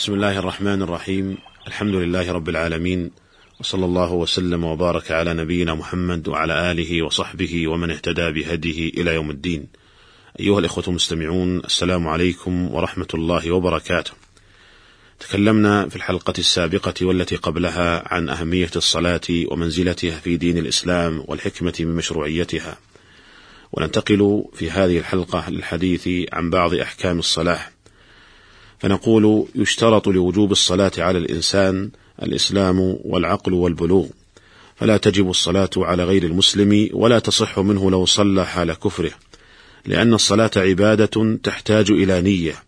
[0.00, 3.10] بسم الله الرحمن الرحيم الحمد لله رب العالمين
[3.60, 9.30] وصلى الله وسلم وبارك على نبينا محمد وعلى اله وصحبه ومن اهتدى بهديه إلى يوم
[9.30, 9.66] الدين.
[10.40, 14.10] ايها الاخوه المستمعون السلام عليكم ورحمه الله وبركاته.
[15.18, 21.94] تكلمنا في الحلقة السابقه والتي قبلها عن اهميه الصلاه ومنزلتها في دين الاسلام والحكمه من
[21.96, 22.78] مشروعيتها.
[23.72, 27.79] وننتقل في هذه الحلقة للحديث عن بعض احكام الصلاه.
[28.80, 31.90] فنقول يشترط لوجوب الصلاة على الإنسان
[32.22, 34.06] الإسلام والعقل والبلوغ
[34.76, 39.10] فلا تجب الصلاة على غير المسلم ولا تصح منه لو صلى حال كفره
[39.86, 42.62] لأن الصلاة عبادة تحتاج إلى نية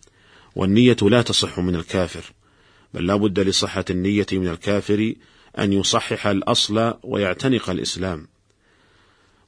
[0.56, 2.32] والنية لا تصح من الكافر
[2.94, 5.14] بل لا بد لصحة النية من الكافر
[5.58, 8.26] أن يصحح الأصل ويعتنق الإسلام.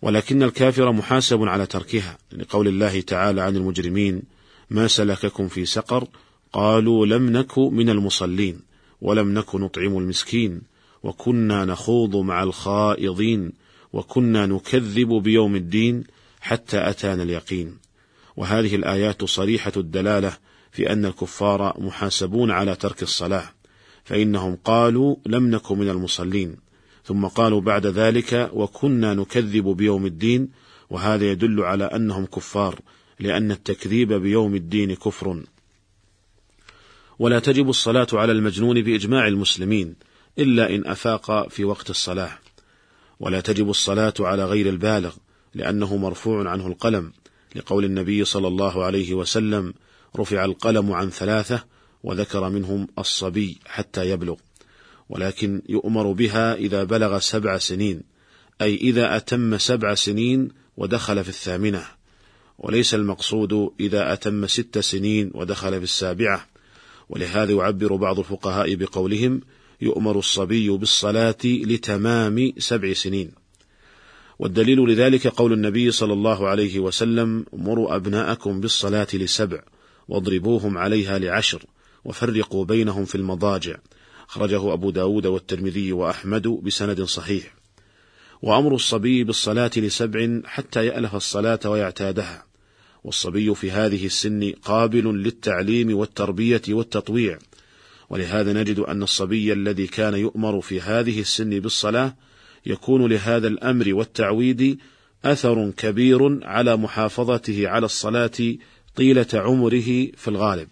[0.02, 4.22] ولكن الكافر محاسب على تركها لقول الله تعالى عن المجرمين
[4.70, 6.06] ما سلككم في سقر
[6.54, 8.60] قالوا لم نك من المصلين
[9.00, 10.62] ولم نك نطعم المسكين
[11.02, 13.52] وكنا نخوض مع الخائضين
[13.92, 16.04] وكنا نكذب بيوم الدين
[16.40, 17.78] حتى أتانا اليقين.
[18.36, 20.36] وهذه الآيات صريحة الدلالة
[20.72, 23.44] في أن الكفار محاسبون على ترك الصلاة
[24.04, 26.56] فإنهم قالوا لم نك من المصلين
[27.04, 30.48] ثم قالوا بعد ذلك وكنا نكذب بيوم الدين
[30.90, 32.80] وهذا يدل على أنهم كفار
[33.20, 35.42] لأن التكذيب بيوم الدين كفر.
[37.18, 39.94] ولا تجب الصلاة على المجنون بإجماع المسلمين
[40.38, 42.38] إلا إن أفاق في وقت الصلاة.
[43.20, 45.14] ولا تجب الصلاة على غير البالغ
[45.54, 47.12] لأنه مرفوع عنه القلم.
[47.54, 49.74] لقول النبي صلى الله عليه وسلم
[50.16, 51.64] رفع القلم عن ثلاثة
[52.02, 54.36] وذكر منهم الصبي حتى يبلغ.
[55.08, 58.02] ولكن يؤمر بها إذا بلغ سبع سنين
[58.62, 61.84] أي إذا أتم سبع سنين ودخل في الثامنة.
[62.58, 66.53] وليس المقصود إذا أتم ست سنين ودخل في السابعة.
[67.08, 69.40] ولهذا يعبر بعض الفقهاء بقولهم
[69.80, 73.30] يؤمر الصبي بالصلاة لتمام سبع سنين.
[74.38, 79.62] والدليل لذلك قول النبي صلى الله عليه وسلم مروا أبناءكم بالصلاة لسبع
[80.08, 81.64] واضربوهم عليها لعشر
[82.04, 83.76] وفرقوا بينهم في المضاجع
[84.28, 87.54] أخرجه أبو داود والترمذي وأحمد بسند صحيح.
[88.42, 92.44] وأمر الصبي بالصلاة لسبع حتى يألف الصلاة ويعتادها.
[93.04, 97.38] والصبي في هذه السن قابل للتعليم والتربية والتطويع.
[98.10, 102.16] ولهذا نجد أن الصبي الذي كان يؤمر في هذه السن بالصلاة
[102.66, 104.78] يكون لهذا الأمر والتعويد
[105.24, 108.56] أثر كبير على محافظته على الصلاة
[108.94, 110.68] طيلة عمره في الغالب.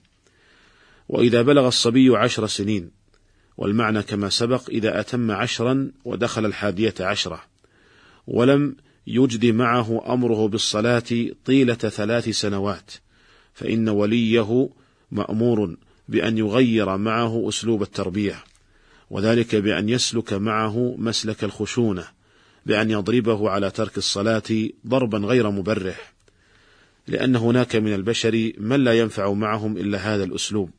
[1.09, 2.91] وإذا بلغ الصبي عشر سنين
[3.57, 7.43] والمعنى كما سبق إذا أتم عشرا ودخل الحادية عشرة
[8.27, 8.77] ولم
[9.07, 12.91] يجدي معه أمره بالصلاة طيلة ثلاث سنوات
[13.55, 14.69] فإن وليه
[15.13, 15.77] مأمور
[16.09, 18.45] بأن يغير معه أسلوب التربيه
[19.11, 22.05] وذلك بأن يسلك معه مسلك الخشونة
[22.67, 26.13] بأن يضربه على ترك الصلاة ضربا غير مبرح
[27.09, 30.71] لأن هناك من البشر من لا ينفع معهم إلا هذا الأسلوب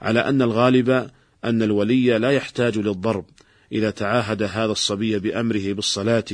[0.00, 1.10] على أن الغالب
[1.44, 3.24] أن الولي لا يحتاج للضرب
[3.72, 6.24] إذا تعاهد هذا الصبي بأمره بالصلاة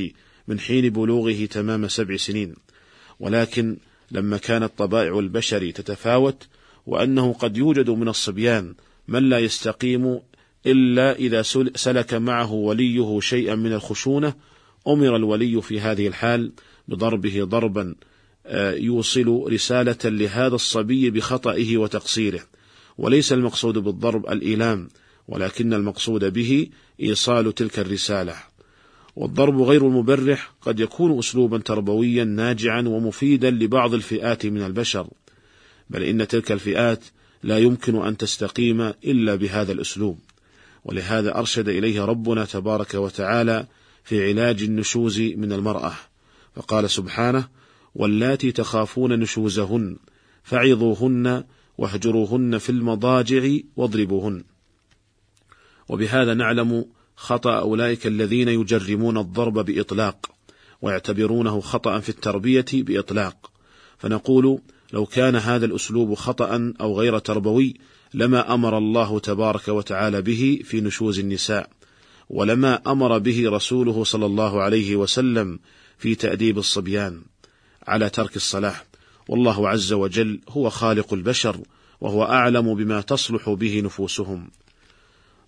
[0.53, 2.55] من حين بلوغه تمام سبع سنين.
[3.21, 3.77] ولكن
[4.11, 6.47] لما كانت طبائع البشر تتفاوت
[6.87, 8.75] وأنه قد يوجد من الصبيان
[9.09, 10.21] من لا يستقيم
[10.67, 11.43] إلا إذا
[11.75, 14.35] سلك معه وليه شيئا من الخشونة
[14.89, 16.53] أمر الولي في هذه الحال
[16.89, 17.95] بضربه ضربا
[18.47, 22.41] آه، يوصل رسالة لهذا الصبي بخطئه وتقصيره.
[22.99, 24.89] وليس المقصود بالضرب الإيلام
[25.29, 26.69] ولكن المقصود به
[27.01, 28.52] إيصال تلك الرسالة.
[29.17, 35.07] والضرب غير المبرح قد يكون اسلوبا تربويا ناجعا ومفيدا لبعض الفئات من البشر.
[35.91, 37.05] بل إن تلك الفئات
[37.43, 40.19] لا يمكن أن تستقيم إلا بهذا الأسلوب.
[40.85, 43.67] ولهذا أرشد إليه ربنا تبارك وتعالى
[44.05, 45.93] في علاج النشوز من المرأة.
[46.55, 47.49] فقال سبحانه
[47.95, 49.97] واللاتي تخافون نشوزهن
[50.43, 51.45] فعظوهن
[51.79, 54.45] واهجروهن في المضاجع واضربوهن.
[55.89, 56.85] وبهذا نعلم
[57.23, 60.31] خطأ أولئك الذين يجرمون الضرب بإطلاق
[60.83, 63.51] ويعتبرونه خطأ في التربية بإطلاق.
[63.99, 64.59] فنقول
[64.93, 67.75] لو كان هذا الأسلوب خطأ أو غير تربوي
[68.15, 71.71] لما أمر الله تبارك وتعالى به في نشوز النساء
[72.31, 75.59] ولما أمر به رسوله صلى الله عليه وسلم
[75.99, 77.23] في تأديب الصبيان
[77.87, 78.77] على ترك الصلاة
[79.29, 81.57] والله عز وجل هو خالق البشر
[82.01, 84.51] وهو أعلم بما تصلح به نفوسهم.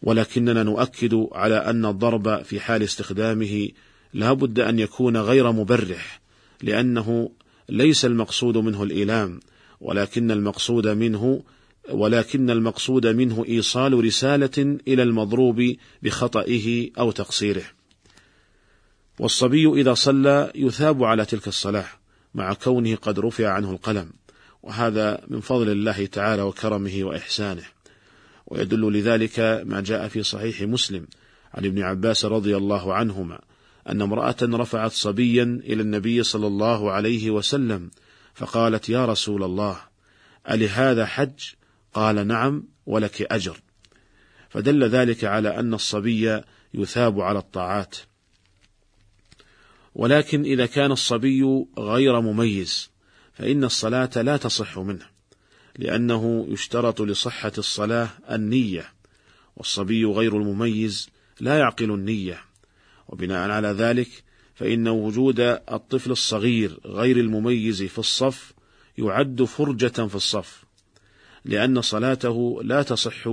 [0.02, 3.68] ولكننا نؤكد على أن الضرب في حال استخدامه
[4.12, 6.20] لا بد أن يكون غير مبرح
[6.62, 7.30] لأنه
[7.68, 9.40] ليس المقصود منه الإيلام
[9.80, 11.42] ولكن المقصود منه
[11.90, 17.64] ولكن المقصود منه إيصال رسالة إلى المضروب بخطئه أو تقصيره.
[19.18, 21.86] والصبي إذا صلى يثاب على تلك الصلاة
[22.34, 24.12] مع كونه قد رفع عنه القلم
[24.62, 27.73] وهذا من فضل الله تعالى وكرمه وإحسانه.
[28.46, 31.06] ويدل لذلك ما جاء في صحيح مسلم
[31.54, 33.40] عن ابن عباس رضي الله عنهما
[33.88, 37.90] أن امرأة رفعت صبيا إلى النبي صلى الله عليه وسلم
[38.34, 39.80] فقالت يا رسول الله
[40.50, 41.54] ألهذا حج؟
[41.94, 43.60] قال نعم ولك أجر.
[44.48, 46.40] فدل ذلك على أن الصبي
[46.74, 47.96] يثاب على الطاعات.
[49.94, 52.90] ولكن إذا كان الصبي غير مميز
[53.32, 55.13] فإن الصلاة لا تصح منه.
[55.78, 58.92] لأنه يشترط لصحة الصلاة النية
[59.56, 61.08] والصبي غير المميز
[61.40, 62.44] لا يعقل النية.
[63.08, 64.08] وبناء على ذلك
[64.54, 68.52] فإن وجود الطفل الصغير غير المميز في الصف
[68.98, 70.64] يعد فرجة في الصف
[71.44, 73.28] لأن صلاته لا تصح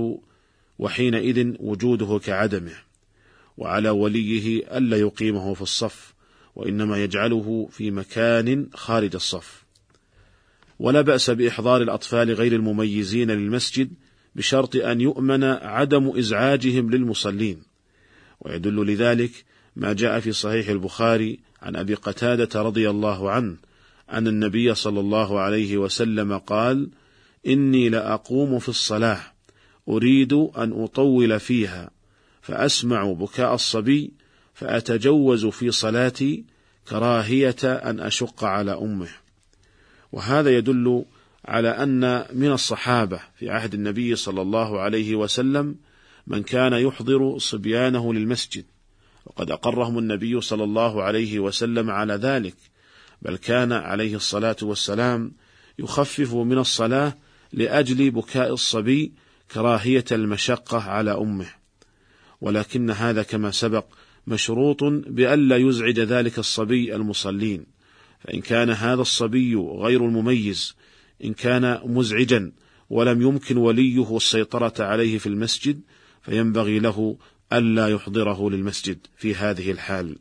[0.78, 2.74] وحينئذ وجوده كعدمه
[3.56, 6.14] وعلى وليه ألا يقيمه في الصف
[6.56, 9.61] وإنما يجعله في مكان خارج الصف.
[10.82, 13.92] ولا بأس بإحضار الأطفال غير المميزين للمسجد
[14.36, 17.62] بشرط أن يؤمن عدم إزعاجهم للمصلين
[18.40, 19.30] ويدل لذلك
[19.76, 23.56] ما جاء في صحيح البخاري عن أبي قتادة رضي الله عنه
[24.12, 26.90] أن النبي صلى الله عليه وسلم قال:
[27.46, 29.20] إني لأقوم في الصلاة
[29.88, 31.90] أريد أن أطول فيها
[32.40, 34.12] فأسمع بكاء الصبي
[34.54, 36.44] فأتجوز في صلاتي
[36.88, 39.21] كراهية أن أشق على أمه.
[40.12, 41.04] وهذا يدل
[41.44, 45.76] على أن من الصحابة في عهد النبي صلى الله عليه وسلم
[46.26, 48.64] من كان يحضر صبيانه للمسجد
[49.26, 52.56] وقد أقرهم النبي صلى الله عليه وسلم على ذلك
[53.22, 55.32] بل كان عليه الصلاة والسلام
[55.78, 57.18] يخفف من الصلاة
[57.52, 59.12] لأجل بكاء الصبي
[59.52, 61.46] كراهية المشقة على أمه.
[62.40, 63.84] ولكن هذا كما سبق
[64.26, 67.66] مشروط بألا يزعج ذلك الصبي المصلين.
[68.24, 70.76] فإن كان هذا الصبي غير المميز
[71.24, 72.52] إن كان مزعجا
[72.90, 75.80] ولم يمكن وليه السيطرة عليه في المسجد
[76.22, 77.16] فينبغي له
[77.52, 80.16] ألا يحضره للمسجد في هذه الحال.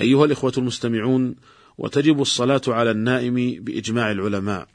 [0.00, 1.34] أيها الإخوة المستمعون،
[1.78, 4.68] وتجب الصلاة على النائم بإجماع العلماء،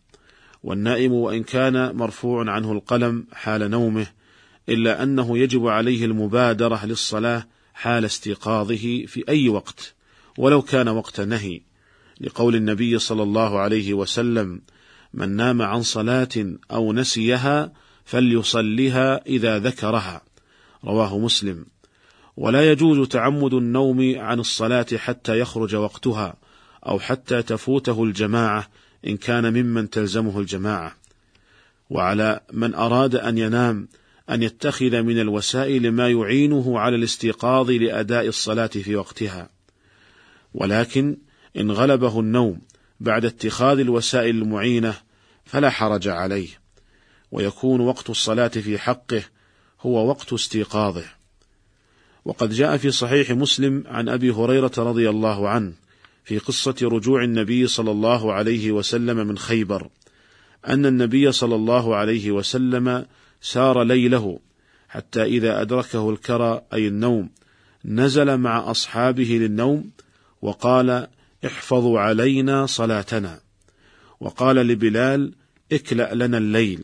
[0.63, 4.07] والنائم وإن كان مرفوع عنه القلم حال نومه،
[4.69, 9.95] إلا أنه يجب عليه المبادرة للصلاة حال استيقاظه في أي وقت،
[10.39, 11.62] ولو كان وقت نهي،
[12.21, 14.62] لقول النبي صلى الله عليه وسلم:
[15.13, 16.30] من نام عن صلاة
[16.71, 17.74] أو نسيها
[18.06, 20.21] فليصلها إذا ذكرها.
[20.86, 21.65] رواه مسلم.
[22.38, 26.36] ولا يجوز تعمد النوم عن الصلاة حتى يخرج وقتها
[26.88, 28.69] أو حتى تفوته الجماعة
[29.07, 30.97] إن كان ممن تلزمه الجماعة.
[31.89, 33.88] وعلى من أراد أن ينام
[34.30, 39.59] أن يتخذ من الوسائل ما يعينه على الاستيقاظ لأداء الصلاة في وقتها.
[40.54, 41.18] ولكن
[41.57, 42.62] إن غلبه النوم
[43.00, 44.94] بعد اتخاذ الوسائل المعينة
[45.46, 46.48] فلا حرج عليه
[47.31, 49.24] ويكون وقت الصلاة في حقه
[49.81, 51.06] هو وقت استيقاظه.
[52.25, 55.74] وقد جاء في صحيح مسلم عن أبي هريرة رضي الله عنه
[56.24, 59.90] في قصة رجوع النبي صلى الله عليه وسلم من خيبر
[60.68, 63.06] أن النبي صلى الله عليه وسلم
[63.42, 64.40] سار ليله
[64.90, 67.29] حتى إذا أدركه الكرى أي النوم
[67.86, 69.89] نزل مع أصحابه للنوم
[70.41, 71.08] وقال
[71.46, 73.39] احفظوا علينا صلاتنا.
[74.19, 75.34] وقال لبلال
[75.72, 76.84] اكلأ لنا الليل.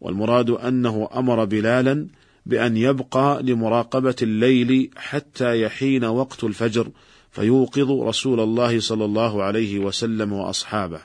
[0.00, 2.08] والمراد أنه أمر بلالا
[2.46, 6.88] بأن يبقى لمراقبة الليل حتى يحين وقت الفجر
[7.30, 11.00] فيوقظ رسول الله صلى الله عليه وسلم وأصحابه.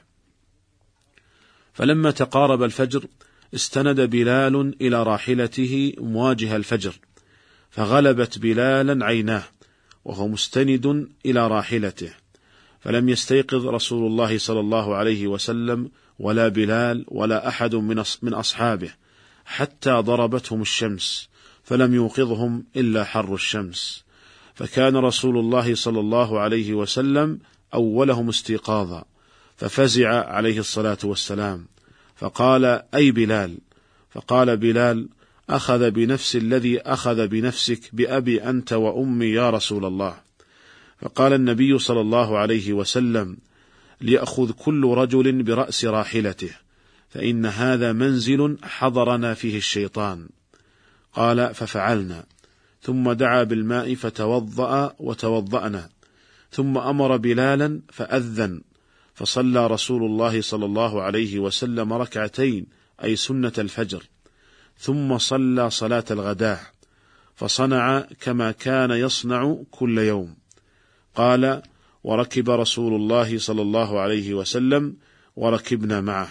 [1.74, 3.06] فلما تقارب الفجر
[3.56, 7.00] استند بلال إلى راحلته مواجه الفجر،
[7.70, 9.44] فغلبت بلالا عيناه.
[10.06, 12.14] وهو مستند إلى راحلته،
[12.80, 17.76] فلم يستيقظ رسول الله صلى الله عليه وسلم ولا بلال ولا أحد
[18.22, 18.94] من أصحابه
[19.46, 21.30] حتى ضربتهم الشمس
[21.64, 24.04] فلم يوقظهم إلا حر الشمس.
[24.56, 27.40] فكان رسول الله صلى الله عليه وسلم
[27.74, 29.06] أولهم استيقاظا
[29.58, 31.66] ففزع عليه الصلاة والسلام
[32.16, 32.66] فقال
[32.96, 33.58] أي بلال؟
[34.12, 35.10] فقال بلال
[35.52, 40.16] أخذ بنفس الذي أخذ بنفسك بأبي أنت وأمي يا رسول الله.
[41.02, 43.38] فقال النبي صلى الله عليه وسلم
[44.02, 46.50] ليأخذ كل رجل برأس راحلته
[47.10, 50.30] فإن هذا منزل حضرنا فيه الشيطان.
[51.14, 52.26] قال ففعلنا.
[52.82, 55.90] ثم دعا بالماء فتوضأ وتوضأنا.
[56.52, 58.62] ثم أمر بلالا فأذن.
[59.14, 62.66] فصلى رسول الله صلى الله عليه وسلم ركعتين
[63.04, 64.04] أي سنة الفجر.
[64.82, 66.60] ثم صلى صلاة الغداة
[67.36, 70.36] فصنع كما كان يصنع كل يوم.
[71.16, 71.62] قال
[72.04, 74.96] وركب رسول الله صلى الله عليه وسلم
[75.36, 76.30] وركبنا معه.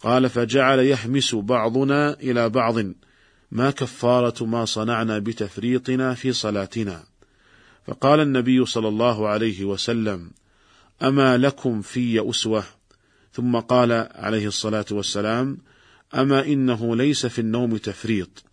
[0.00, 2.74] قال فجعل يهمس بعضنا إلى بعض
[3.50, 7.04] ما كفارة ما صنعنا بتفريطنا في صلاتنا.
[7.86, 10.30] فقال النبي صلى الله عليه وسلم
[11.02, 12.64] أما لكم في أسوة.
[13.32, 15.58] ثم قال عليه الصلاة والسلام
[16.14, 18.44] أما إنه ليس في النوم تفريط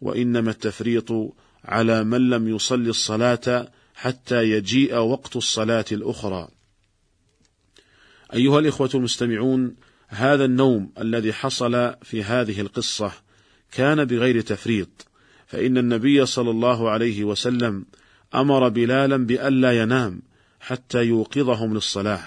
[0.00, 1.12] وإنما التفريط
[1.64, 6.48] على من لم يصلي الصلاة حتى يجيء وقت الصلاة الأخرى.
[8.34, 9.74] أيها الإخوة المستمعون
[10.08, 13.12] هذا النوم الذي حصل في هذه القصة
[13.72, 14.88] كان بغير تفريط
[15.46, 17.86] فإن النبي صلى الله عليه وسلم
[18.34, 20.22] أمر بلالا بألا ينام
[20.60, 22.24] حتى يوقظهم للصلاة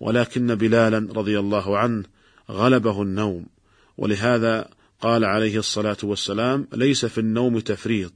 [0.00, 2.04] ولكن بلالا رضي الله عنه
[2.50, 3.46] غلبه النوم.
[3.98, 4.68] ولهذا
[5.00, 8.12] قال عليه الصلاة والسلام ليس في النوم تفريط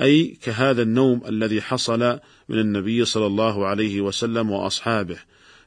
[0.00, 5.18] أي كهذا النوم الذي حصل من النبي صلى الله عليه وسلم وأصحابه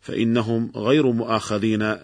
[0.02, 1.96] فإنهم غير مؤاخذين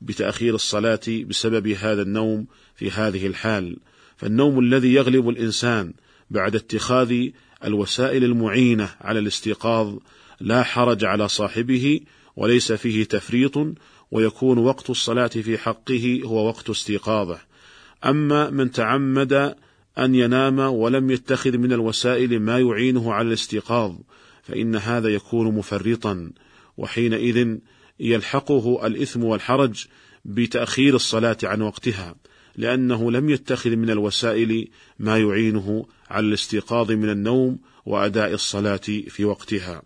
[0.00, 3.76] بتأخير الصلاة بسبب هذا النوم في هذه الحال.
[4.16, 5.92] فالنوم الذي يغلب الإنسان
[6.30, 7.28] بعد اتخاذ
[7.64, 9.96] الوسائل المعينة على الاستيقاظ
[10.40, 12.00] لا حرج على صاحبه
[12.36, 13.58] وليس فيه تفريط
[14.10, 17.38] ويكون وقت الصلاة في حقه هو وقت استيقاظه
[18.04, 19.54] أما من تعمد
[19.98, 23.94] أن ينام ولم يتخذ من الوسائل ما يعينه على الاستيقاظ
[24.42, 26.30] فإن هذا يكون مفرطا
[26.76, 27.56] وحينئذ
[28.00, 29.86] يلحقه الإثم والحرج
[30.24, 32.14] بتأخير الصلاة عن وقتها
[32.56, 39.82] لأنه لم يتخذ من الوسائل ما يعينه على الاستيقاظ من النوم وأداء الصلاة في وقتها.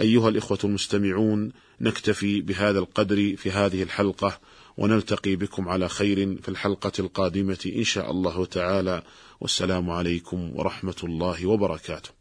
[0.00, 4.40] أيها الإخوة المستمعون، نكتفي بهذا القدر في هذه الحلقة
[4.76, 9.02] ونلتقي بكم على خير في الحلقة القادمة إن شاء الله تعالى
[9.40, 12.19] والسلام عليكم ورحمة الله وبركاته.